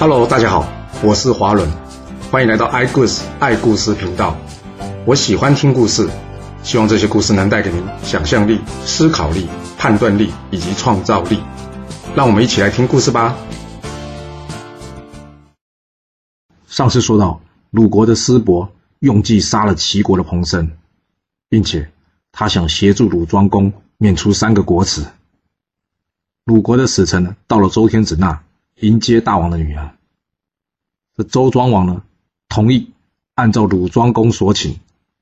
[0.00, 0.64] Hello，大家好，
[1.02, 1.68] 我是华伦，
[2.30, 4.36] 欢迎来到爱故事爱故事频道。
[5.04, 6.08] 我喜欢听故事，
[6.62, 11.40] 希望这些故事能带给您想象力、思考力、判断力以及创造力。
[12.14, 13.36] 让我们一起来听故事吧。
[16.68, 17.40] 上次说到，
[17.72, 18.70] 鲁国的师伯
[19.00, 20.70] 用计杀了齐国的彭生，
[21.48, 21.90] 并且
[22.30, 25.04] 他想协助鲁庄公免除三个国耻。
[26.44, 28.40] 鲁国的使臣，到了周天子那。
[28.80, 29.96] 迎接大王的女儿，
[31.16, 32.02] 这周庄王呢，
[32.48, 32.92] 同意
[33.34, 34.78] 按照鲁庄公所请，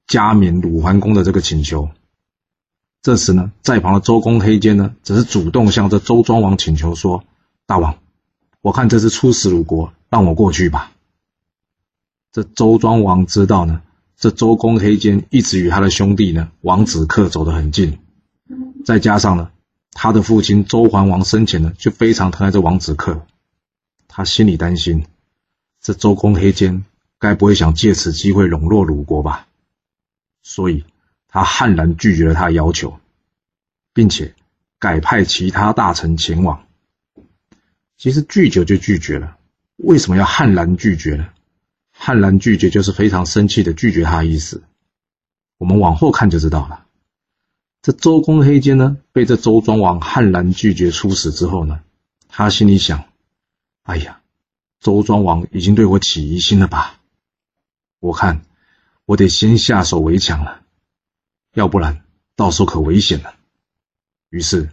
[0.07, 1.89] 加冕鲁桓公的这个请求。
[3.01, 7.25] 这时呢，在旁的周公黑肩呢，只是主动向这周庄王请求说
[7.65, 7.97] ：“大王，
[8.61, 10.93] 我看这是出使鲁国，让我过去吧。”
[12.33, 13.81] 这周庄王知道呢，
[14.19, 17.99] 这周公黑肩一直与他的兄弟呢王子克走得很近，
[18.85, 19.51] 再加上呢，
[19.93, 23.27] 他的父亲周桓王生前呢就非常疼爱这王子克。
[24.17, 25.05] 他心里担心，
[25.79, 26.87] 这周公黑肩
[27.19, 29.47] 该不会想借此机会笼络鲁国吧？
[30.43, 30.87] 所以，
[31.29, 32.99] 他悍然拒绝了他的要求，
[33.93, 34.35] 并且
[34.79, 36.67] 改派其他大臣前往。
[37.99, 39.37] 其实拒绝就拒绝了，
[39.77, 41.29] 为什么要悍然拒绝呢？
[41.93, 44.63] 悍然拒绝就是非常生气的拒绝他的意思。
[45.59, 46.87] 我们往后看就知道了。
[47.83, 51.83] 这周公黑肩呢，被这周庄王悍然拒绝出使之后呢，
[52.29, 53.05] 他心里想。
[53.87, 54.21] 哎呀，
[54.81, 57.01] 周庄王已经对我起疑心了吧？
[58.01, 58.43] 我看
[59.05, 60.63] 我得先下手为强了，
[61.55, 62.03] 要不然
[62.35, 63.35] 到时候可危险了。
[64.29, 64.71] 于是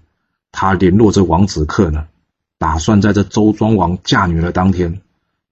[0.51, 2.07] 他联络这王子克呢，
[2.57, 4.99] 打算在这周庄王嫁女的当天，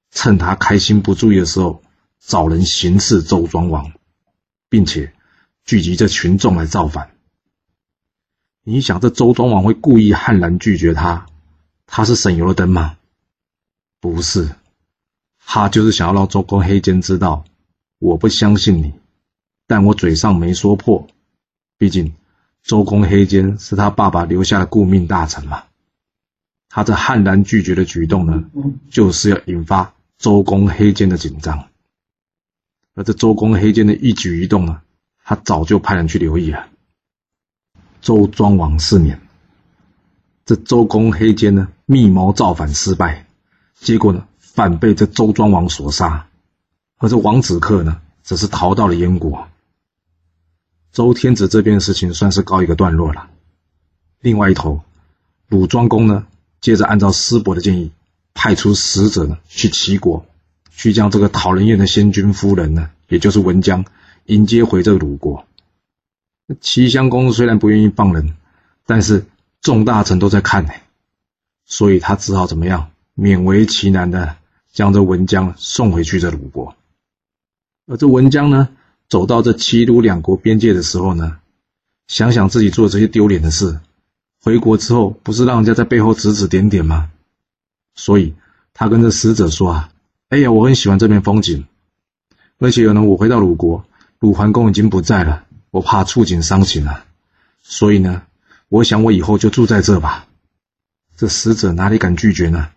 [0.09, 1.84] 趁他开心不注意的时候，
[2.20, 3.92] 找人行刺周庄王，
[4.70, 5.14] 并且
[5.64, 7.16] 聚集这群众来造反。
[8.64, 11.28] 你想，这周庄王会故意悍然拒绝他？
[11.86, 12.98] 他是省油的灯吗？
[14.02, 14.50] 不是，
[15.46, 17.46] 他就是想要让周公黑肩知道，
[18.00, 18.94] 我不相信你，
[19.67, 21.08] 但我嘴上没说破。
[21.78, 22.16] 毕竟
[22.64, 25.66] 周公黑肩是他爸爸留下的顾命大臣嘛。
[26.67, 28.44] 他这悍然拒绝的举动呢，
[28.90, 31.67] 就是要引发周公黑肩的紧张。
[32.95, 34.82] 而这周公黑肩的一举一动呢，
[35.23, 36.67] 他早就派人去留意了。
[38.02, 39.22] 周庄王四年，
[40.44, 43.28] 这周公黑肩呢，密谋造反失败。
[43.81, 46.27] 结果呢，反被这周庄王所杀，
[46.99, 49.47] 而这王子克呢，则是逃到了燕国。
[50.92, 53.27] 周天子这边的事情算是告一个段落了。
[54.19, 54.83] 另外一头，
[55.47, 56.27] 鲁庄公呢，
[56.61, 57.92] 接着按照师伯的建议，
[58.36, 60.27] 派出使者呢，去齐国，
[60.69, 63.86] 去将这个讨人厌的先君夫人呢，也就是文姜，
[64.25, 65.48] 迎接回这个鲁国。
[66.59, 68.37] 齐襄公虽然不愿意放人，
[68.86, 69.25] 但是
[69.59, 70.73] 众大臣都在看呢，
[71.65, 72.91] 所以他只好怎么样？
[73.21, 74.37] 勉为其难的
[74.73, 76.76] 将这文姜送回去这鲁国，
[77.86, 78.70] 而这文姜呢，
[79.09, 81.37] 走到这齐鲁两国边界的时候呢，
[82.08, 83.80] 想想自己做这些丢脸的事，
[84.42, 87.11] 回国之后不是让人家在背后指指点点吗？
[87.93, 88.33] 所以
[88.73, 89.92] 他跟这使者说啊
[90.30, 91.67] ：“哎呀，我很喜欢这片风景，
[92.58, 93.86] 而且呢，我回到鲁国，
[94.17, 97.05] 鲁桓公已经不在了，我怕触景伤情了，
[97.61, 98.23] 所以呢，
[98.67, 100.26] 我想我以后就住在这吧。”
[101.15, 102.70] 这使者哪里敢拒绝呢？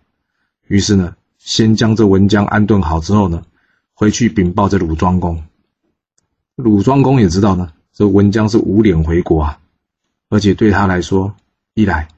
[0.66, 3.44] 于是呢，先将这文姜安顿好之后呢，
[3.92, 5.44] 回去禀报这鲁庄公。
[6.54, 9.58] 鲁庄公也知道呢，这文姜是无脸回国啊，
[10.30, 11.36] 而且对他来说，
[11.74, 12.08] 一来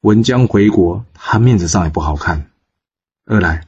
[0.00, 2.46] 文姜回国，他面子上也不好看；
[3.26, 3.66] 二来，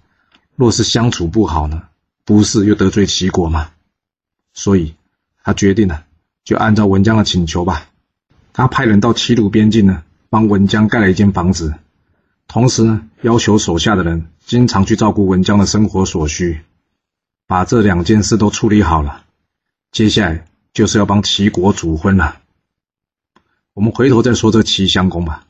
[0.57, 1.85] 若是相处不好呢，
[2.25, 3.71] 不是又得罪齐国吗？
[4.53, 4.95] 所以，
[5.45, 6.03] 他决定呢，
[6.45, 7.87] 就按照文姜的请求吧，
[8.53, 11.75] 他派人到齐鲁边境呢，帮文姜盖了一间房子。
[12.49, 16.61] 同时呢，要求手下的人经常去照顾文姜的生活所需，
[17.47, 19.25] 把这两件事都处理好了，
[19.91, 22.41] 接下来就是要帮齐国主婚了。
[23.75, 25.47] 我们回头再说这齐襄公吧，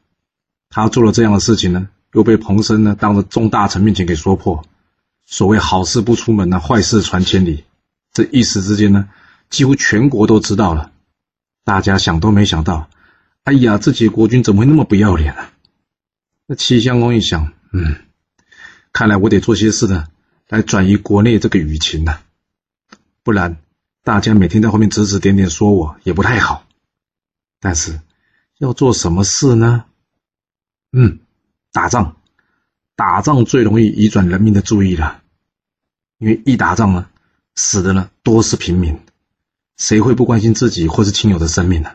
[0.68, 4.64] 他做了这样的事情呢，又被彭生呢当着众大臣面前给说破。
[5.26, 7.64] 所谓好事不出门呢，坏事传千里，
[8.12, 9.08] 这一时之间呢，
[9.50, 10.92] 几乎全国都知道了。
[11.62, 12.88] 大家想都没想到，
[13.44, 15.52] 哎呀，自己国君怎么会那么不要脸啊？
[16.48, 17.96] 那齐襄公一想，嗯，
[18.92, 20.06] 看来我得做些事呢，
[20.48, 22.20] 来转移国内这个舆情呢，
[23.24, 23.56] 不然
[24.04, 26.64] 大家每天在后面指指点点说我也不太好。
[27.58, 28.00] 但是
[28.58, 29.86] 要做什么事呢？
[30.92, 31.18] 嗯，
[31.72, 32.16] 打仗，
[32.94, 35.22] 打仗最容易移转人民的注意了，
[36.18, 37.08] 因为一打仗呢，
[37.56, 39.00] 死的呢多是平民，
[39.76, 41.90] 谁会不关心自己或是亲友的生命呢？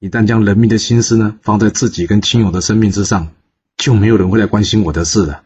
[0.00, 3.32] 一旦将人民的心思呢放在自己跟亲友的生命之上。
[3.78, 5.44] 就没有人会来关心我的事了。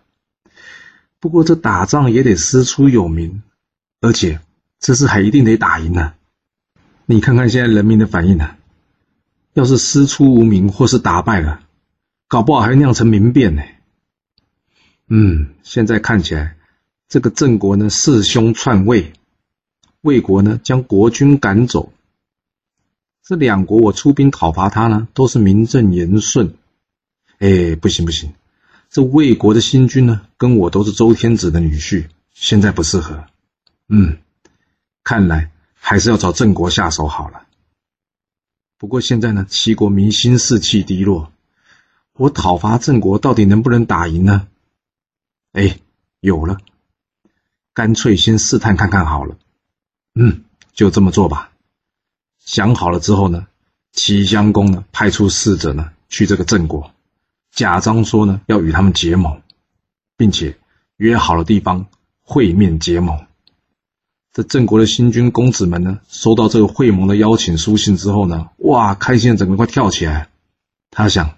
[1.20, 3.44] 不过这打仗也得师出有名，
[4.00, 4.40] 而且
[4.80, 6.14] 这次还一定得打赢呢。
[7.06, 8.56] 你看看现在人民的反应呢？
[9.52, 11.60] 要是师出无名或是打败了，
[12.26, 13.62] 搞不好还酿成民变呢。
[15.08, 16.56] 嗯，现在看起来，
[17.06, 19.12] 这个郑国呢弑兄篡位，
[20.00, 21.92] 魏国呢将国君赶走。
[23.22, 26.54] 这两国我出兵讨伐他呢，都是名正言顺。
[27.42, 28.32] 哎，不行不行。
[28.88, 33.24] 这魏国的新君呢，跟我都是周天子的女婿，现在不适合。
[33.88, 34.18] 嗯，
[35.02, 37.48] 看来还是要找郑国下手好了。
[38.78, 41.32] 不过现在呢，齐国民心士气低落，
[42.12, 44.46] 我讨伐郑国到底能不能打赢呢？
[45.50, 45.80] 哎，
[46.20, 46.58] 有了，
[47.74, 49.36] 干脆先试探看看好了。
[50.14, 50.44] 嗯，
[50.74, 51.50] 就这么做吧。
[52.38, 53.48] 想好了之后呢，
[53.90, 56.91] 齐襄公呢派出使者呢去这个郑国。
[57.52, 59.42] 假装说呢要与他们结盟，
[60.16, 60.58] 并且
[60.96, 61.86] 约好了地方
[62.22, 63.26] 会面结盟。
[64.32, 70.30] 这郑国的新君公子们呢，收到这个会盟的邀请书信之后呢，哇，开心的整个快跳起来。
[70.90, 71.36] 他想，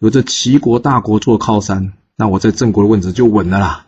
[0.00, 3.86] 有这齐国大国做靠山，那我在郑国的位置就稳了啦。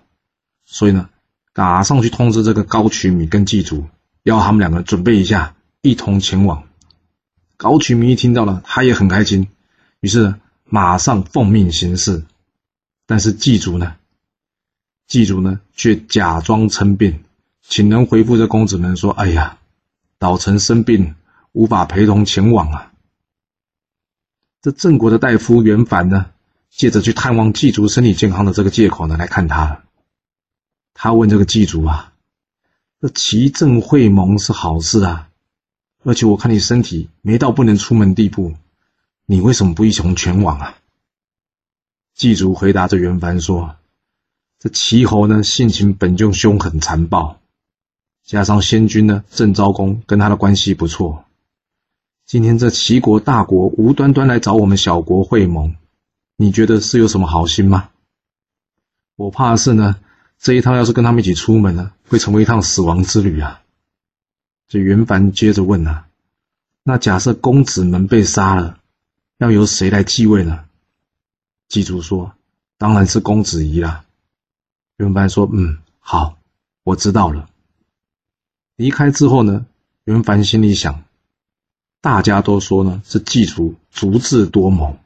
[0.65, 1.09] 所以呢，
[1.55, 3.87] 马上去通知这个高渠弥跟祭祖，
[4.23, 6.63] 要他们两个准备一下，一同前往。
[7.57, 9.49] 高渠弥一听到了，他也很开心，
[9.99, 10.41] 于是呢。
[10.65, 12.25] 马上奉命行事，
[13.07, 13.97] 但是祭祖呢？
[15.07, 17.23] 祭祖呢，却假装称病，
[17.63, 19.59] 请人回复这公子们说：“哎呀，
[20.19, 21.15] 老臣生病，
[21.53, 22.93] 无法陪同前往啊。”
[24.63, 26.31] 这郑国的大夫袁凡呢，
[26.71, 29.85] 借着去探望祭祖身体健康的这个借口呢，来看他了。
[30.95, 32.15] 他问这个祭祖啊
[33.03, 35.29] ：“这齐郑会盟是好事啊，
[36.03, 38.55] 而且我看你身体没到不能出门地步。”
[39.27, 40.79] 你为什么不一同前往啊？
[42.15, 43.77] 祭祖回答着袁凡说
[44.61, 47.41] ：“这齐侯呢，性情本就凶狠残暴，
[48.23, 51.25] 加上先君呢，郑昭公跟他的关系不错。
[52.27, 55.75] 今天这齐国大国无端端来找我们小国会盟，
[56.37, 57.89] 你觉得是有什么好心吗？
[59.17, 59.99] 我怕是呢，
[60.39, 63.63] 这一趟要是跟他们一起出门呢，会成为一趟死亡之旅啊。”
[64.69, 66.09] 这袁凡接着问啊
[66.85, 68.81] ：“那假设公子们被杀了？”
[69.39, 70.65] 要由谁来继位呢？
[71.69, 72.33] 祭祖说
[72.79, 74.05] ：“当然是公子仪啦。”
[74.99, 76.39] 袁凡说：“嗯，好，
[76.85, 77.51] 我知道了。”
[78.77, 79.67] 离开之后呢，
[80.05, 81.05] 袁凡心里想
[82.01, 84.97] ：“大家都说呢是祭祖足智多谋，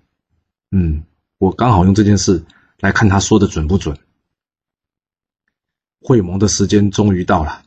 [0.71, 1.05] 嗯，
[1.39, 2.45] 我刚好用这件事
[2.81, 3.99] 来看他说的准不准。”
[6.01, 7.63] 会盟的时间终于到了，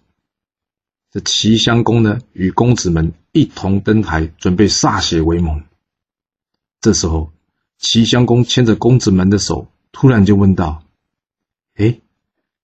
[1.09, 5.63] 这齐襄公呢与公子们一同登台，准备歃血为盟。
[6.81, 7.31] 这时候，
[7.77, 10.83] 齐襄公牵着公子们的手，突然就问道
[11.77, 11.99] ：“哎，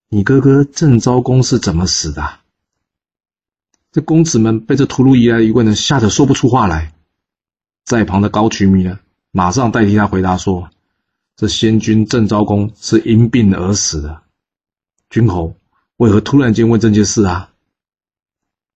[0.09, 2.39] 你哥哥郑昭公是怎么死的？”
[3.93, 6.95] 这公子们被这突如其来的一问呢，吓得说不出话来。
[7.85, 8.99] 在旁的高渠弥呢，
[9.29, 10.71] 马上代替他回答说
[11.37, 14.23] ：“这先君郑昭公是因病而死的。”
[15.11, 15.55] 君侯
[15.97, 17.53] 为何突然间问这件事啊？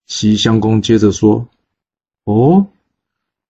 [0.06, 1.50] 齐襄公接着说
[2.26, 2.68] ：“哦，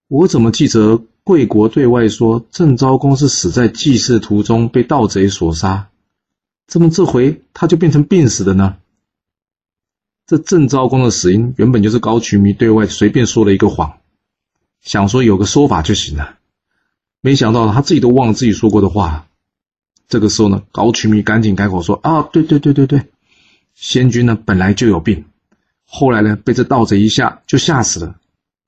[0.07, 5.89] 我怎么记得？”贵国对外说郑昭公是死在祭祀途中被盗贼所杀，
[6.67, 8.77] 怎么这回他就变成病死的呢？
[10.25, 13.99] 这郑昭公的死因原本就是高渠弥对外随便说了一个谎，
[14.81, 16.37] 想说有个说法就行了，
[17.21, 19.27] 没想到他自己都忘了自己说过的话。
[20.07, 23.05] 这个时候呢，高渠弥赶紧改口说：“啊，对对对对对，
[23.75, 25.25] 先君呢本来就有病，
[25.85, 28.15] 后来呢被这盗贼一下就吓死了，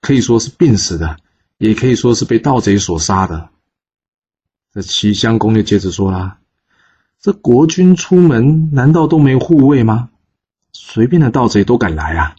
[0.02, 1.18] 可以说是病死的。”
[1.58, 3.50] 也可以说是被盗贼所杀的。
[4.74, 6.40] 这齐襄公就接着说啦
[7.22, 10.10] ：“这国君出门难道都没护卫吗？
[10.72, 12.36] 随便的盗贼都敢来啊！”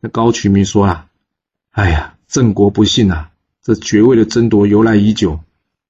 [0.00, 1.08] 那高渠弥说啦
[1.72, 3.32] ：“哎呀，郑国不幸啊，
[3.62, 5.40] 这爵位的争夺由来已久，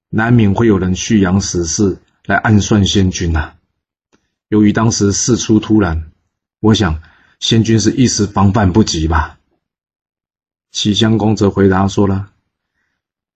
[0.09, 3.55] 难免会有人蓄养死士来暗算先君呐。
[4.47, 6.13] 由于当时事出突然，
[6.61, 7.03] 我想
[7.41, 9.39] 先君是一时防范不及吧。”
[10.71, 12.31] 齐襄公则回答说了：“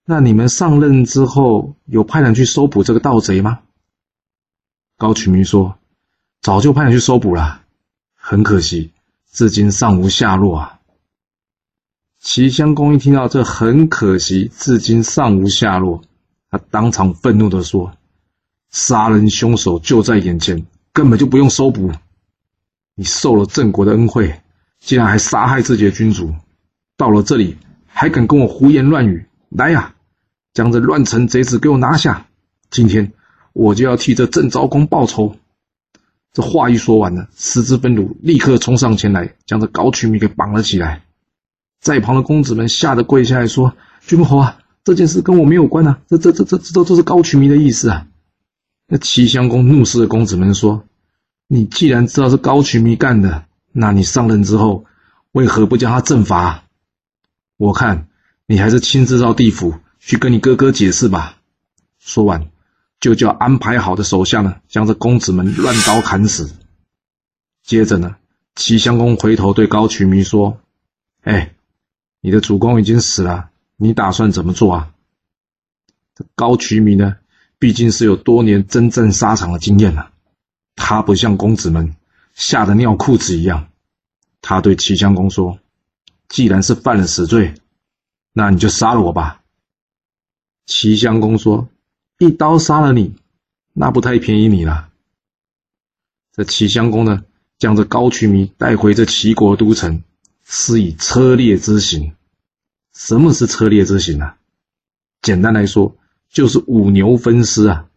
[0.06, 3.60] 那你们上任之后，有派人去搜捕这个盗贼吗？”
[4.96, 5.76] 高渠弥说
[6.40, 7.62] ：“早就派人去搜捕了，
[8.14, 8.92] 很可惜，
[9.32, 10.80] 至今尚无下落啊。”
[12.22, 16.02] 齐襄公一听到这，很可惜，至今尚无下落，
[16.50, 17.92] 他当场愤怒的说
[18.70, 21.90] ：“杀人凶手就在眼前，根本就不用搜捕。
[22.94, 24.40] 你受了郑国的恩惠，
[24.78, 26.32] 竟然还杀害自己的君主！”
[26.96, 29.26] 到了这里还敢跟我胡言乱语？
[29.48, 29.94] 来呀，
[30.52, 32.26] 将这乱臣贼子给我拿下！
[32.70, 33.12] 今天
[33.52, 35.36] 我就要替这郑昭公报仇！
[36.32, 41.02] 这话一说完呢，十之分鲁立刻冲上前来，将这高渠弥给绑了起来。
[41.80, 43.74] 在旁的公子们吓得跪下来说
[44.06, 46.00] ：“君侯啊，这件事跟我没有关啊！
[46.08, 48.06] 这、这、这、这、这都都是高渠弥的意思啊！”
[48.88, 50.84] 那齐襄公怒视着公子们说
[51.46, 54.84] ：“你既然知道是高渠弥干的，那你上任之后
[55.32, 56.63] 为何不将他正法？
[57.56, 58.08] 我看
[58.46, 61.38] 你还是亲自到地府去跟你哥哥解释吧。”
[61.99, 62.50] 说完。
[63.00, 66.56] 就叫安排好的手下呢，将这公子们乱刀砍死。
[67.62, 68.16] 接着呢，
[68.54, 70.58] 齐襄公回头对高渠弥说
[71.20, 71.52] ：“哎，
[72.23, 74.94] 你的主公已经死了，你打算怎么做啊？”
[76.16, 77.16] 这高渠弥呢，
[77.58, 80.11] 毕竟是有多年征战沙场的经验了，
[80.75, 81.96] 他不像公子们
[82.34, 83.68] 吓得尿裤子一样。
[84.40, 85.58] 他对齐襄公说
[86.28, 87.54] ：“既然是犯了死罪，
[88.32, 89.42] 那你就杀了我吧。”
[90.66, 91.68] 齐襄公说。
[92.18, 93.16] 一刀杀了你，
[93.72, 94.88] 那不太便宜你了。
[96.32, 97.24] 这齐襄公呢，
[97.58, 100.04] 将这高渠弥带回这齐国都城，
[100.44, 102.14] 施以车裂之刑。
[102.94, 104.34] 什么是车裂之刑呢？
[105.22, 105.96] 简单来说，
[106.30, 107.88] 就是五牛分尸啊。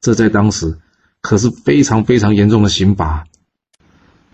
[0.00, 0.80] 这在当时
[1.20, 3.28] 可是非常非常严重的刑罚，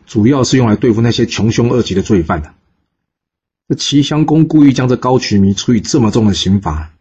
[0.06, 2.54] 主要是用来对付那些穷凶恶极的罪犯的。
[3.68, 6.92] 这齐襄公故意将这高渠弥处以这么重的刑罚。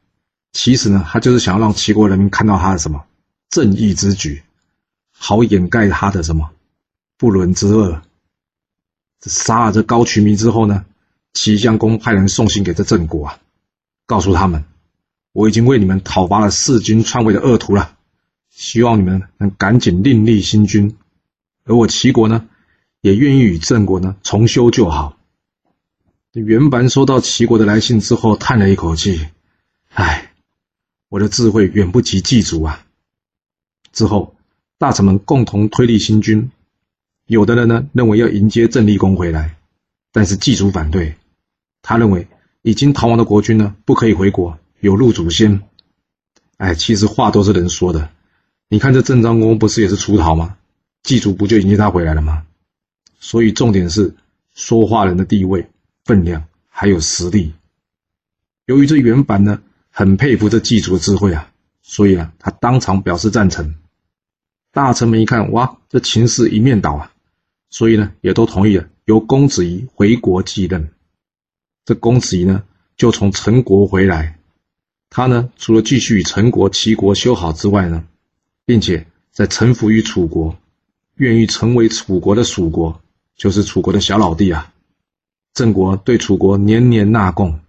[0.53, 3.06] 其实呢，他就是想要让齐国人民看到他的什么
[3.50, 4.44] 正义之举，
[5.12, 6.51] 好掩盖他的什么
[7.18, 8.01] 不伦之恶。
[9.20, 10.86] 这杀了这高渠弥之后呢，
[11.34, 13.39] 齐襄公派人送信给这郑国啊，
[14.06, 14.65] 告诉他们，
[15.32, 17.96] 我已经为你们讨伐了弑君篡位的恶徒了，
[18.50, 20.98] 希望你们能赶紧另立新君，
[21.65, 22.48] 而我齐国呢，
[23.01, 25.18] 也愿意与郑国呢重修旧好。
[26.33, 29.27] 袁凡收到齐国的来信之后，叹了一口气，
[29.89, 30.31] 唉。
[31.09, 32.85] 我的智慧远不及祭祖啊！
[33.91, 34.33] 之后，
[34.77, 36.50] 大臣们共同推立新君，
[37.25, 39.57] 有的人呢认为要迎接郑立公回来，
[40.13, 41.17] 但是祭祖反对，
[41.81, 42.29] 他认为
[42.61, 45.61] 已经逃亡的国君呢不可以回国，有辱祖先。
[46.55, 48.09] 哎，其实话都是人说的，
[48.69, 50.55] 你看这郑庄公不是也是出逃吗？
[51.03, 52.45] 祭祖不就迎接他回来了吗？
[53.19, 54.15] 所以重点是
[54.53, 55.67] 说话人的地位、
[56.05, 57.53] 分量还有实力。
[58.65, 59.62] 由于这原版呢。
[59.93, 63.75] 很佩服这祭祖的智慧啊，所以啊，他当场表示赞成。
[64.72, 67.12] 大臣们一看，哇，这情势一面倒啊，
[67.70, 70.93] 所以呢，也都同意了，由公子仪回国继任。
[71.84, 72.63] 这公子仪呢，
[72.96, 74.39] 就从陈国回来，
[75.10, 78.05] 他呢，除了继续与陈国、齐国修好之外呢，
[78.65, 80.55] 并且在臣服于楚国，
[81.15, 83.01] 愿意成为楚国的属国，
[83.36, 84.72] 就是楚国的小老弟啊。
[85.53, 87.60] 郑国对楚国年年纳贡，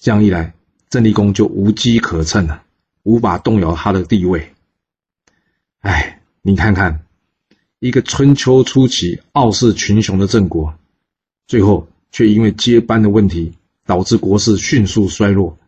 [0.00, 0.54] 这样一来。
[0.88, 2.62] 郑立公就无机可乘了，
[3.02, 4.52] 无法动摇他的地位。
[5.80, 7.04] 哎，你看看，
[7.80, 10.74] 一个春秋初期傲视群雄的郑国，
[11.48, 13.54] 最后却因为接班的问题，
[13.84, 15.58] 导致国势迅速衰落，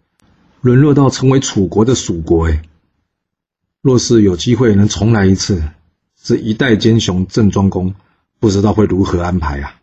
[0.61, 2.47] 沦落到成为楚国的属国。
[2.47, 2.62] 哎，
[3.83, 5.65] 若是有机会能重来一次，
[6.23, 7.93] 这一代奸雄郑庄公
[8.38, 9.81] 不知道会如何安排啊！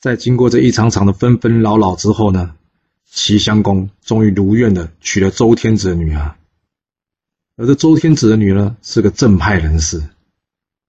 [0.00, 2.56] 在经过这一场场的纷纷扰扰之后呢？
[3.12, 6.36] 齐襄公终于如愿的娶了周天子的女儿，
[7.56, 10.02] 而这周天子的女儿是个正派人士。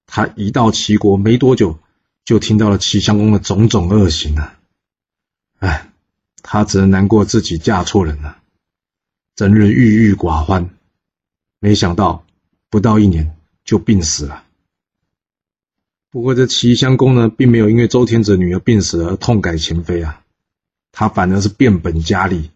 [0.06, 1.80] 他一到齐国没多久，
[2.24, 4.60] 就听到了齐襄公的种种恶行啊！
[5.58, 5.90] 哎，
[6.44, 8.38] 他只能难过自己嫁错人了，
[9.36, 10.70] 整日郁郁寡欢。
[11.60, 12.24] 没想到
[12.70, 14.44] 不到一年就病死了。
[16.12, 20.22] 不过这齐襄公呢，并没有因为周天子女儿病死而痛改前非啊。
[20.92, 22.52] 他反而是变本加厉，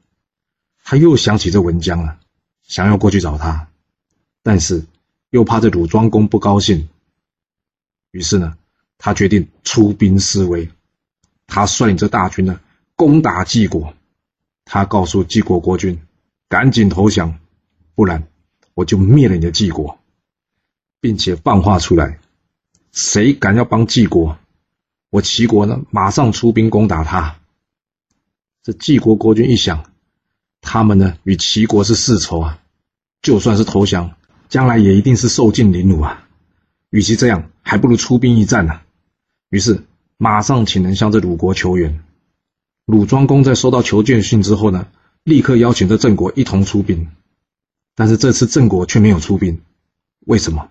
[0.83, 2.19] 他又想起这文姜了，
[2.63, 3.69] 想要过去找他，
[4.43, 4.85] 但是
[5.29, 6.89] 又怕这鲁庄公不高兴，
[8.12, 8.57] 于是呢，
[8.97, 10.69] 他决定出兵示威。
[11.47, 12.59] 他率领着大军呢，
[12.97, 13.93] 攻打晋国。
[14.65, 15.97] 他告诉晋国国君
[16.50, 17.39] ：“赶紧投降，
[17.93, 18.27] 不然
[18.74, 19.97] 我就灭了你的晋国。”
[21.00, 22.19] 并且放话出来
[22.95, 24.37] ：“谁敢要帮晋国，
[25.09, 27.35] 我齐国呢，马上出兵攻打他。”
[28.63, 29.91] 这晋国国君一想，
[30.61, 32.63] 他们呢与齐国是世仇啊，
[33.21, 34.15] 就算是投降，
[34.47, 36.25] 将来也一定是受尽凌辱啊。
[36.89, 38.79] 与其这样，还不如出兵一战呢。
[39.49, 39.83] 于是
[40.15, 42.01] 马上请人向这鲁国求援。
[42.85, 44.87] 鲁庄公在收到求见信之后呢，
[45.25, 47.09] 立刻邀请这郑国一同出兵。
[47.93, 49.61] 但是这次郑国却没有出兵，
[50.21, 50.69] 为什么？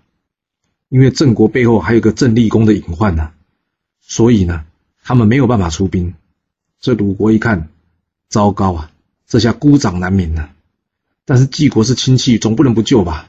[0.95, 3.33] 因为郑国背后还有个郑立公的隐患呢，
[4.01, 4.65] 所以呢，
[5.03, 6.15] 他们没有办法出兵。
[6.79, 7.69] 这鲁国一看。
[8.29, 8.91] 糟糕啊！
[9.27, 10.51] 这下孤掌难鸣了。
[11.25, 13.29] 但是晋国是亲戚，总不能不救吧？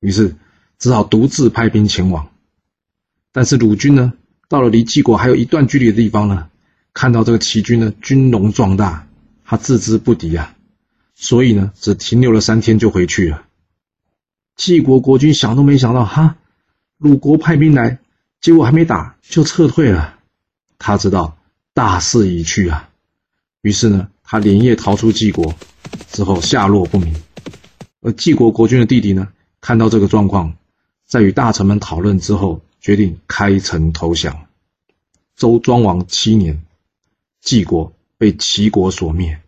[0.00, 0.36] 于是
[0.78, 2.30] 只好独自派兵前往。
[3.32, 4.14] 但是鲁军呢，
[4.48, 6.48] 到了离晋国还有一段距离的地方呢，
[6.94, 9.06] 看到这个齐军呢军容壮大，
[9.44, 10.56] 他自知不敌啊，
[11.14, 13.44] 所以呢只停留了三天就回去了。
[14.56, 16.36] 晋国国君想都没想到，哈，
[17.04, 17.98] 鲁国派兵来，
[18.40, 20.18] 结果还没打就撤退了。
[20.78, 21.36] 他知道
[21.74, 22.88] 大势已去啊，
[23.60, 25.54] 于是呢，他连夜逃出晋国，
[26.10, 27.14] 之后下落不明。
[28.00, 29.28] 而晋国国君的弟弟呢，
[29.60, 30.56] 看到这个状况，
[31.04, 32.62] 在与大臣们讨论之后。
[32.84, 34.46] 决定开城投降。
[35.36, 36.62] 周庄王七年，
[37.40, 39.40] 晋国被齐国所灭，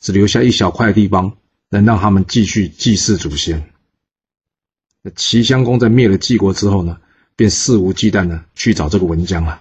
[0.00, 1.36] 只留下一小块地方
[1.68, 3.73] 能让他们继续祭祀祖先。
[5.06, 6.98] 那齐襄公在灭了晋国之后呢，
[7.36, 9.60] 便肆无忌惮的去找这个文姜了。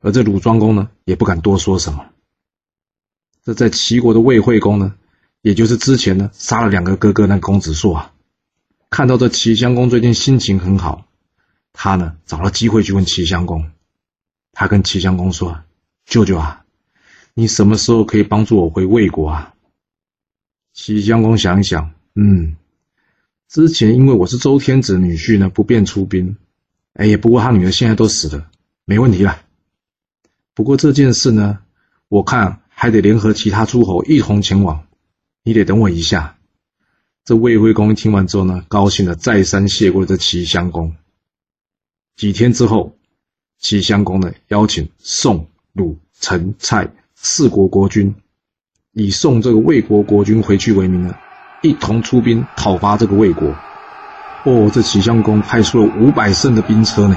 [0.00, 2.06] 而这鲁庄公呢，也不敢多说什么。
[3.44, 4.94] 这在齐国的魏惠公呢，
[5.42, 8.12] 也就是之前呢杀了两个哥哥那公子硕啊，
[8.88, 11.06] 看到这齐襄公最近心情很好。
[11.74, 13.70] 他呢找了机会去问齐襄公，
[14.52, 15.62] 他跟齐襄公说
[16.06, 16.64] ：“舅舅啊，
[17.34, 19.54] 你什么时候可以帮助我回魏国啊？”
[20.72, 22.56] 齐襄公想一想，嗯，
[23.48, 26.36] 之前因为我是周天子女婿呢，不便出兵。
[26.94, 28.50] 哎，不过他女儿现在都死了，
[28.84, 29.42] 没问题了。
[30.54, 31.58] 不过这件事呢，
[32.08, 34.86] 我看还得联合其他诸侯一同前往，
[35.42, 36.36] 你得等我一下。
[37.24, 40.94] 这魏惠公听完之后呢，高兴的再三谢过了这齐襄公。
[42.16, 42.96] 几天之后，
[43.58, 48.14] 齐襄公呢邀请宋、鲁、陈、蔡四国国君，
[48.92, 51.16] 以送这个魏国国君回去为名呢，
[51.64, 53.48] 一同出兵讨伐这个魏国。
[54.44, 57.16] 哦，这齐襄公派出了五百乘的兵车呢，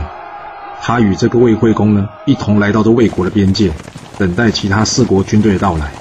[0.81, 3.73] 他与这个魏惠公呢一同来到这魏国的边界，
[4.17, 5.91] 等待其他四国军队的到来。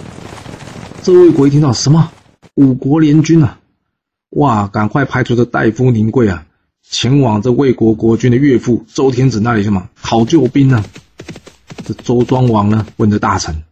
[1.02, 2.12] 这魏国一听到什么
[2.54, 3.58] 五国联军啊，
[4.30, 6.46] 哇，赶快派出这大夫宁贵啊！
[6.88, 10.84] 前往这魏国国君的岳父周天子那里，什么讨救兵呢？
[11.84, 13.64] 这周庄王呢，问这大臣，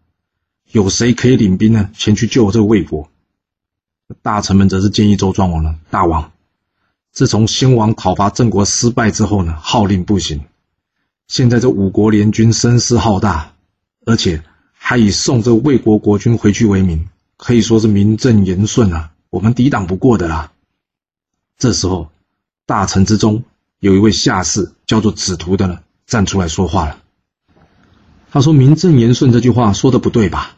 [0.72, 1.90] 有谁可以领兵呢？
[1.94, 3.08] 前去救这个魏国？
[4.22, 6.32] 大臣们则是建议周庄王呢，大王，
[7.12, 10.44] 自从先王讨伐郑国失败之后呢，号令不行。
[11.28, 13.54] 现在这五国联军声势浩大，
[14.06, 20.52] 而且还以送这魏国国君回去为名，可以说是名正言顺啊，我们抵挡不过的啦。
[21.58, 22.10] 这时候。
[22.66, 23.44] 大臣之中
[23.78, 26.98] 有一位下士，叫做子图的呢，站出来说话了。
[28.30, 30.56] 他说：“名正言顺这句话说的不对吧？”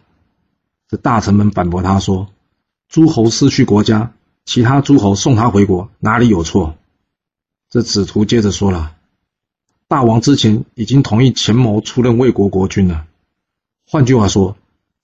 [0.88, 2.28] 这大臣们反驳他说
[2.88, 4.12] ：“诸侯失去国家，
[4.44, 6.76] 其他诸侯送他回国，哪里有错？”
[7.70, 8.96] 这子图接着说了
[9.88, 13.06] ：“大王之前已经同意钱谋出任魏国国君了，
[13.86, 14.56] 换句话说，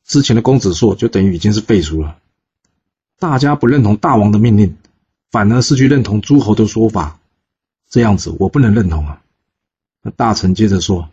[0.06, 2.18] 之前的公子硕就等于已经是废除了。
[3.18, 4.76] 大家不认同大王的命令。”
[5.32, 7.18] 反而是去认同诸侯的说法，
[7.88, 9.22] 这样子我不能认同啊。
[10.02, 11.08] 那大臣接着说：“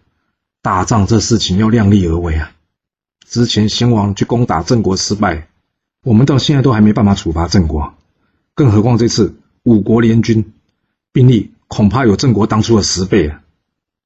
[0.62, 2.52] 打仗这事情要量力而为啊。
[3.26, 5.48] 之前先王去攻打郑国失败，
[6.04, 7.94] 我们到现在都还没办法处罚郑国，
[8.54, 10.54] 更何况这次五国联军，
[11.12, 13.44] 兵力恐怕有郑国当初的十倍啊。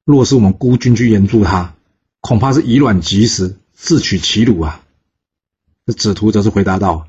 [0.04, 1.76] 若是我们孤军去援助他，
[2.20, 4.84] 恐怕是以卵击石，自取其辱啊。”
[5.86, 7.08] 这子图则是回答道：“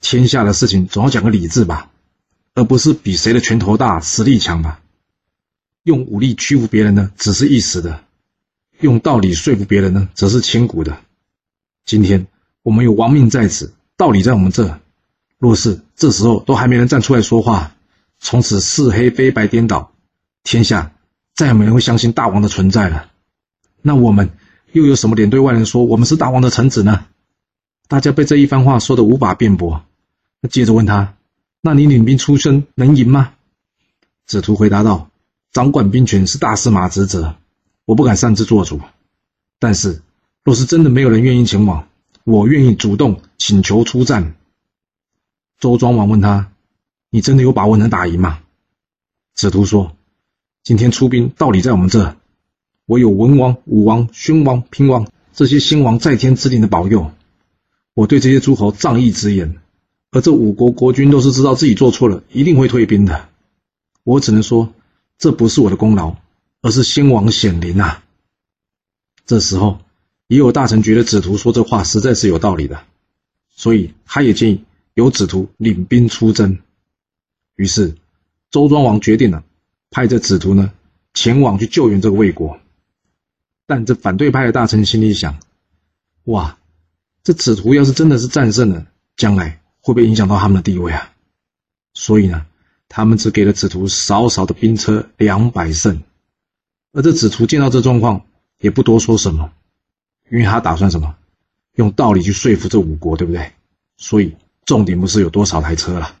[0.00, 1.90] 天下的事情总要讲个理智吧。”
[2.54, 4.80] 而不是比谁的拳头大、实力强吧？
[5.84, 8.00] 用武力屈服别人呢，只是一时的；
[8.80, 10.98] 用道理说服别人呢，则是千古的。
[11.84, 12.26] 今天
[12.62, 14.80] 我们有亡命在此，道理在我们这。
[15.38, 17.74] 若是这时候都还没人站出来说话，
[18.20, 19.92] 从此是黑非白颠倒，
[20.44, 20.92] 天下
[21.34, 23.10] 再也没人会相信大王的存在了。
[23.82, 24.30] 那我们
[24.72, 27.06] 又有什么脸对外人说我们是大王的臣子呢？
[27.88, 29.84] 大家被这一番话说的无法辩驳。
[30.40, 31.14] 那接着问他。
[31.60, 33.32] 那你领兵出征能赢吗？
[34.26, 35.10] 子图回答道
[35.50, 37.34] ：“掌管兵权是大司马职责，
[37.84, 38.80] 我不敢擅自做主。
[39.58, 40.00] 但是，
[40.44, 41.88] 若是真的没有人愿意前往，
[42.22, 44.36] 我愿意主动请求出战。”
[45.58, 46.52] 周庄王问他
[47.10, 48.40] ：“你真的有把握能打赢吗？”
[49.34, 49.96] 子图说
[50.62, 52.16] ：“今天出兵，道理在我们这。
[52.84, 57.12] 我有文王、武王、宣王、平王这些先王在天之灵的保佑，
[57.94, 59.56] 我对这些诸侯仗义直言。”
[60.10, 63.28] 而这五国国君都是知道自己做错了，一定会退兵的。
[64.04, 64.72] 我只能说，
[65.18, 66.16] 这不是我的功劳，
[66.62, 68.02] 而是先王显灵啊。
[69.26, 69.82] 这时候，
[70.26, 72.84] 也有大臣觉得子图说这话实在是有道理的，
[73.58, 76.60] 所以他也建议由子图领兵出征。
[77.56, 77.96] 于是，
[78.52, 79.42] 周庄王决定了，
[79.90, 80.72] 派这子图呢
[81.12, 82.60] 前往去救援这个魏国。
[83.66, 85.40] 但这反对派的大臣心里想：
[86.22, 86.56] 哇，
[87.24, 89.60] 这子图要是真的是战胜了，将来。
[89.80, 91.14] 会不会影响到他们的地位啊？
[91.94, 92.44] 所以呢，
[92.88, 96.02] 他们只给了子图少少的兵车两百乘，
[96.92, 98.26] 而这子图见到这状况，
[98.60, 99.50] 也不多说什么，
[100.30, 101.16] 因为他打算什么，
[101.78, 103.52] 用道理去说服这五国，对不对？
[103.96, 106.16] 所以重点不是有多少台车了。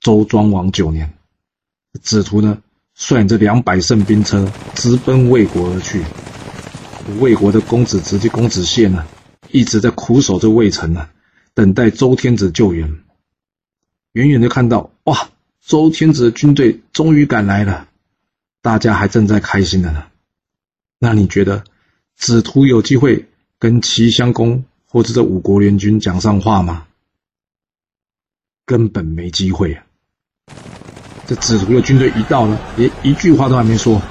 [0.00, 1.12] 周庄王九年，
[2.00, 2.58] 子图呢
[2.94, 6.02] 率领这两百乘兵车直奔魏国而去。
[7.20, 9.06] 魏国的公子直及公子燮呢，
[9.50, 11.06] 一直在苦守这魏城呢，
[11.52, 12.98] 等待周天子救援。
[14.12, 15.28] 远远的看到，哇，
[15.60, 17.88] 周天子的军队终于赶来了，
[18.62, 20.06] 大家还正在开心的呢。
[20.98, 21.62] 那你觉得
[22.16, 26.84] 子图有机会跟齐襄公或者这五国联军讲上话吗？
[28.66, 29.82] 根本没机会啊！
[31.26, 34.02] 这子图的军队一到呢，连一句话都还没说，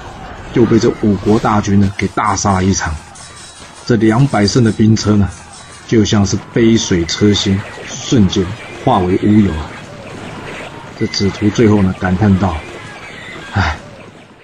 [0.52, 2.94] 就被这五国大军呢给大杀了一场。
[3.84, 5.28] 这两百乘的兵车呢，
[5.86, 8.44] 就像是杯水车薪，瞬间
[8.84, 9.70] 化为乌有啊！
[10.98, 12.56] 这子图最后呢感叹道
[13.52, 13.78] ：“唉，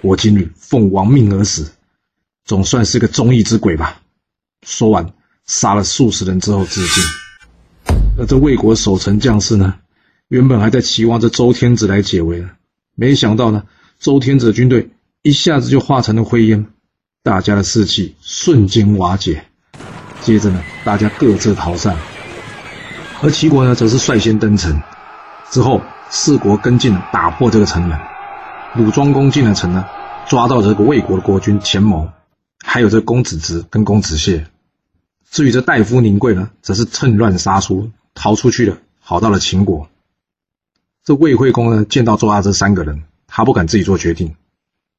[0.03, 1.73] 我今日奉王命而死。”
[2.45, 4.02] 总算是个忠义之鬼吧。
[4.63, 5.13] 说完，
[5.47, 7.05] 杀了数十人之后自尽。
[8.19, 9.75] 而这魏国守城将士呢，
[10.29, 12.51] 原本还在期望着周天子来解围呢，
[12.95, 13.65] 没想到呢，
[13.99, 14.91] 周天子的军队
[15.23, 16.67] 一下子就化成了灰烟，
[17.23, 19.45] 大家的士气瞬间瓦解。
[20.21, 21.97] 接着呢，大家各自逃散。
[23.23, 24.81] 而齐国呢，则是率先登城，
[25.51, 27.99] 之后四国跟进，打破这个城门。
[28.75, 29.85] 鲁庄公进了城呢，
[30.29, 32.09] 抓到这个魏国的国君钱谋。
[32.65, 34.45] 还有这公子直跟公子燮，
[35.33, 39.89] 至于这大夫宁贵呢，则是趁乱杀出，逃出去了，跑到了秦国。
[41.05, 44.37] 这魏惠公呢，见到周阿这三个人，他不敢自己做决定，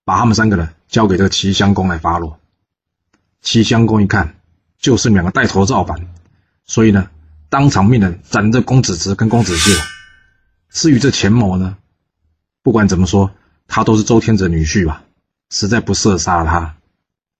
[0.03, 2.39] 把他们三个人交给这个齐襄公来发落。
[3.43, 4.35] 齐襄公一看，
[4.79, 6.09] 就剩两个带头造反，
[6.65, 7.11] 所以呢，
[7.49, 9.79] 当场命人斩这公子直跟公子燮。
[10.71, 11.77] 至于这钱谋呢，
[12.63, 13.29] 不管怎么说，
[13.67, 15.03] 他都是周天子女婿吧，
[15.51, 16.75] 实在不适合杀了他。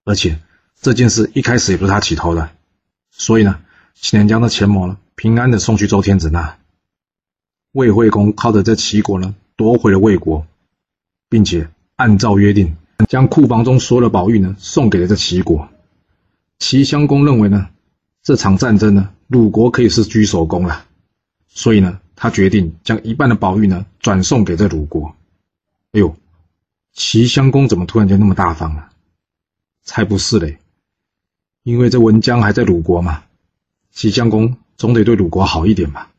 [0.06, 0.40] 而且
[0.80, 2.52] 这件事一开始也不是他起头的，
[3.16, 3.62] 所以呢，
[3.94, 6.58] 秦年将这钱谋呢平安的送去周天子那。
[7.72, 10.46] 魏惠公靠着这齐国呢夺回了魏国，
[11.30, 12.76] 并且按照约定
[13.08, 15.70] 将库房中所有的宝玉呢送给了这齐国。
[16.60, 17.70] 齐襄公认为呢
[18.24, 20.86] 这场战争呢鲁国可以是居首功了，
[21.48, 25.16] 所以呢他决定将一半的宝玉呢转送给这鲁国。
[25.92, 26.16] 哎呦，
[26.94, 28.90] 齐襄公怎么突然间那么大方了？
[29.84, 30.58] 才不是嘞，
[31.64, 33.24] 因为这文姜还在鲁国嘛，
[33.92, 36.12] 齐襄公总得对鲁国好一点吧。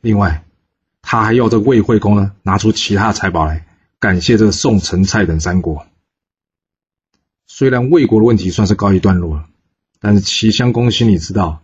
[0.00, 0.44] 另外，
[1.00, 3.66] 他还要这魏惠公呢拿出其他财宝来
[3.98, 5.86] 感谢这宋、陈、蔡等三国。
[7.46, 9.46] 虽然魏国的问题算是告一段落了，
[10.00, 11.62] 但是齐襄公心里知道，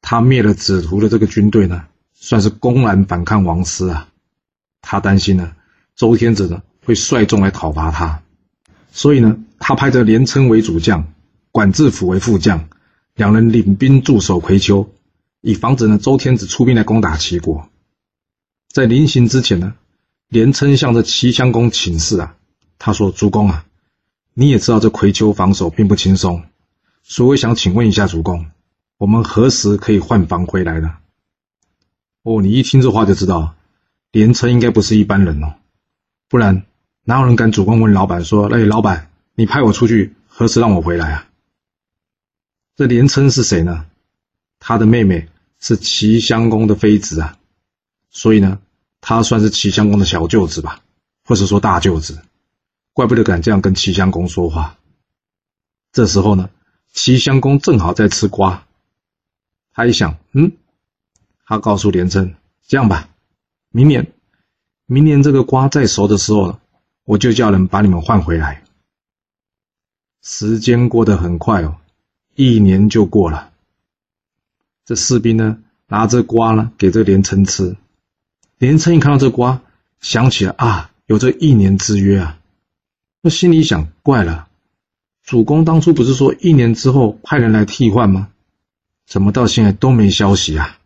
[0.00, 4.08] 他灭了子图的这个军队呢，算是公然反抗王师啊。
[4.82, 5.56] 他担心呢，
[5.96, 8.22] 周天子呢会率众来讨伐他。
[8.92, 11.12] 所以呢，他派着连称为主将，
[11.54, 12.68] 管制府为副将，
[13.14, 14.90] 两人领兵驻守葵丘，
[15.40, 17.68] 以防止呢周天子出兵来攻打齐国。
[18.72, 19.74] 在临行之前呢，
[20.28, 22.34] 连称向着齐襄公请示啊，
[22.76, 23.66] 他说：“主公啊，
[24.34, 26.42] 你也知道这葵丘防守并不轻松，
[27.04, 28.46] 所以我想请问一下主公，
[28.98, 30.96] 我们何时可以换防回来呢？”
[32.24, 33.54] 哦，你一听这话就知道，
[34.10, 35.54] 连称应该不是一般人哦，
[36.28, 36.66] 不然。
[37.04, 41.28] 哪有人敢主动问老板说：“哎，老板，你派我出去，何时让我回来啊？”
[42.76, 43.86] 这连称是谁呢？
[44.58, 45.28] 他的妹妹
[45.60, 47.38] 是齐襄公的妃子啊，
[48.10, 48.60] 所以呢，
[49.00, 50.82] 他算是齐襄公的小舅子吧，
[51.24, 52.22] 或者说大舅子。
[52.92, 54.78] 怪不得敢这样跟齐襄公说话。
[55.92, 56.50] 这时候呢，
[56.92, 58.66] 齐襄公正好在吃瓜，
[59.72, 60.52] 他一想，嗯，
[61.44, 62.34] 他告诉连称
[62.66, 63.08] ：“这样吧，
[63.70, 64.12] 明年，
[64.86, 66.58] 明年这个瓜再熟的时候。”
[67.06, 68.64] 我就叫人把你们换回来。
[70.22, 71.76] 时间过得很快哦，
[72.34, 73.52] 一年就过了。
[74.84, 77.76] 这士兵呢，拿着瓜呢给这连称吃。
[78.58, 79.62] 连称一看到这瓜，
[80.00, 82.38] 想起了啊，有这一年之约啊。
[83.20, 84.48] 那心里想，怪了，
[85.22, 88.28] 主公当初不是说一年之后派人来替换吗？
[89.06, 90.78] 怎么到现在都没消息啊？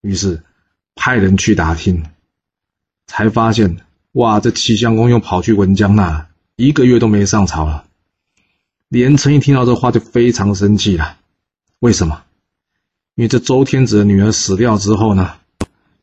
[0.00, 0.42] 于是
[0.94, 2.04] 派人去打听，
[3.06, 3.78] 才发现。
[4.12, 4.40] 哇！
[4.40, 7.86] 这齐襄公又跑去文姜那，一个月都没上朝了。
[8.92, 11.16] 连城一听到这话就非常生气了。
[11.78, 12.24] 为什么？
[13.14, 15.32] 因为这周天子的女儿死掉之后呢，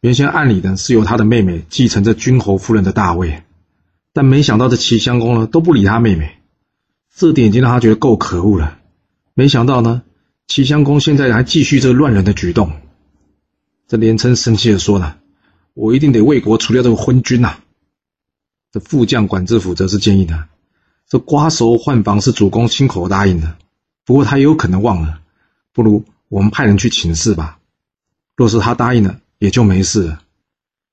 [0.01, 3.43] 原先按理呢是由他的妹妹继承这君侯夫人的大位，
[4.11, 6.39] 但没想到这齐襄公呢都不理他妹妹，
[7.15, 8.79] 这点已经让他觉得够可恶了。
[9.35, 10.01] 没想到呢，
[10.47, 12.71] 齐襄公现在还继续这乱人的举动。
[13.87, 15.15] 这连称生气的说呢
[15.75, 17.59] ：“我一定得为国除掉这个昏君呐！”
[18.73, 20.49] 这副将管制府则是建议他，
[21.09, 23.57] 这瓜熟换房是主公亲口答应的，
[24.05, 25.19] 不过他也有可能忘了。
[25.73, 27.59] 不如我们派人去请示吧。
[28.35, 30.19] 若是他答应了，也就没事了；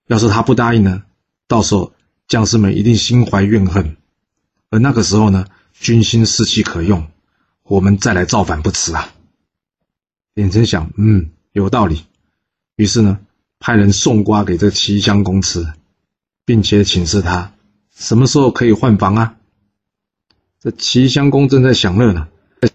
[0.07, 1.03] 要是他不答应呢，
[1.47, 1.93] 到时候
[2.27, 3.97] 将士们一定心怀怨恨，
[4.71, 7.07] 而那个时候呢，军心士气可用，
[7.63, 9.13] 我们再来造反不迟啊。
[10.33, 12.07] 连城想，嗯，有道理。
[12.77, 13.19] 于是呢，
[13.59, 15.67] 派人送瓜给这齐襄公吃，
[16.47, 17.53] 并且请示他
[17.95, 19.37] 什么时候可以换房啊。
[20.67, 22.27] 这齐襄公正在享乐呢，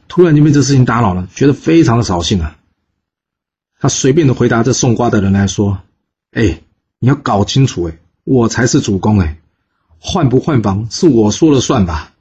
[0.08, 2.58] 突然就被这事情打扰了，觉得非常的扫兴啊。
[3.82, 5.82] 他随便的回答这送瓜的人来说
[6.32, 6.62] ：“哎，
[7.00, 9.40] 你要搞清楚，哎，我才是主公，哎，
[10.00, 12.14] 换不换房是我说了算吧？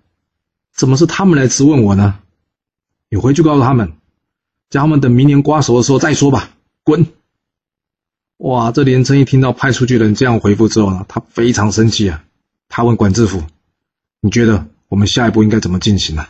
[0.75, 2.19] 怎么是他们来质问我呢？
[3.09, 3.93] 你回去告诉他们，
[4.71, 6.51] 叫他们等明年瓜熟的时候再说吧。
[6.83, 7.07] 滚！”
[8.39, 12.25] 哇，这连城一听到派出去的人这样回复之后呢，他非常生气啊。
[12.69, 13.45] 他问管制府
[14.21, 16.27] ：“你觉得？”我们下一步应该怎么进行呢？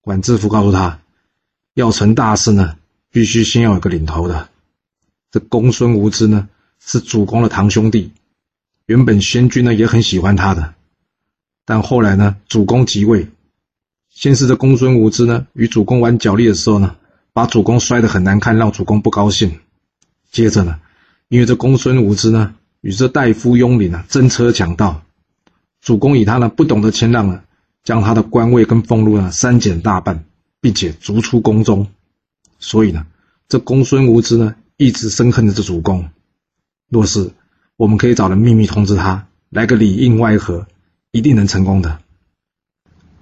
[0.00, 1.00] 管制府告诉他，
[1.74, 2.76] 要成大事呢，
[3.10, 4.48] 必须先要有个领头的。
[5.32, 8.12] 这公孙无知呢，是主公的堂兄弟，
[8.86, 10.74] 原本先君呢也很喜欢他的，
[11.64, 13.26] 但后来呢，主公即位，
[14.08, 16.94] 先是这公孙无知呢与主公玩角力的时候呢，
[17.32, 19.58] 把主公摔得很难看，让主公不高兴。
[20.30, 20.78] 接着呢，
[21.26, 25.02] 因为这公孙无知呢与这大夫雍林啊争车抢道。
[25.82, 27.42] 主公以他呢不懂得谦让呢，
[27.82, 30.24] 将他的官位跟俸禄呢删减大半，
[30.60, 31.88] 并且逐出宫中。
[32.60, 33.04] 所以呢，
[33.48, 36.08] 这公孙无知呢一直深恨着这主公。
[36.88, 37.32] 若是
[37.76, 40.68] 我们可以找人秘密通知他，来个里应外合，
[41.10, 41.98] 一定能成功的。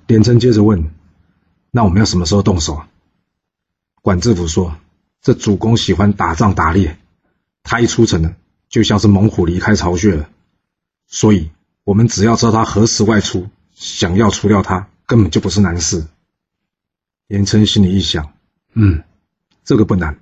[0.07, 0.91] 连城接着问
[1.73, 2.83] ：“那我们要什么时候动手？”
[4.03, 4.77] 管制府说
[5.23, 6.99] ：“这主公喜欢打仗打猎，
[7.63, 8.37] 他一出城呢，
[8.69, 10.29] 就像是猛虎离开巢穴了，
[11.07, 11.49] 所以。”
[11.85, 16.07] 我们只要知道他何时外出，想要除掉他，根本就不是难事。
[17.29, 18.33] 严琛心里一想，
[18.75, 19.03] 嗯，
[19.65, 20.21] 这个不难。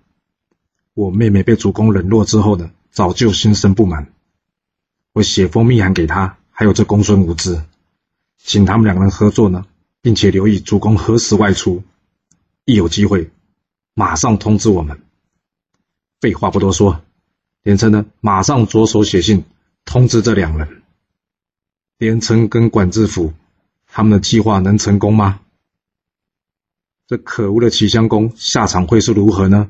[0.94, 4.12] 我妹妹被主公冷落之后呢，早就心生不满。
[5.12, 7.62] 我写封密函给他，还有这公孙无知，
[8.37, 9.66] 请他们两个人合作呢，
[10.01, 11.83] 并且留意主公何时外出，
[12.64, 13.31] 一有机会，
[13.94, 15.03] 马上通知我们。
[16.21, 17.01] 废话不多说，
[17.62, 19.44] 连琛呢，马上着手写信
[19.85, 20.83] 通知这两人。
[21.98, 23.32] 连城跟管制府，
[23.88, 25.40] 他们的计划能成功吗？
[27.08, 29.68] 这可恶的齐襄公下场会是如何呢？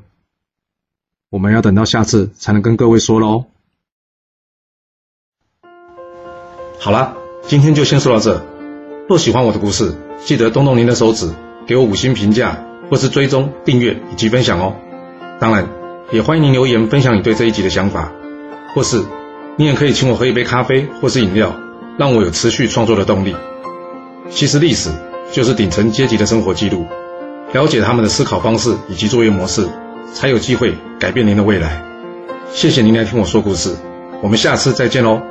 [1.31, 3.45] 我们要等到下次才能跟各位说喽。
[6.79, 8.45] 好了，今天就先说到这。
[9.07, 11.33] 若喜欢我的故事，记得动动您的手指，
[11.65, 14.75] 给我五星评价，或是追踪、订阅以及分享哦。
[15.39, 15.67] 当然，
[16.11, 18.11] 也欢迎您留言分享你对这一集的想法，
[18.75, 19.03] 或是
[19.57, 21.59] 你也可以请我喝一杯咖啡或是饮料。
[21.99, 23.35] 让我有持续创作的动力。
[24.29, 24.89] 其实历史
[25.33, 26.85] 就是顶层阶级的生活记录，
[27.51, 29.67] 了解他们的思考方式以及作业模式，
[30.13, 31.83] 才有机会改变您的未来。
[32.53, 33.75] 谢谢您来听我说故事，
[34.23, 35.21] 我们下次再见喽。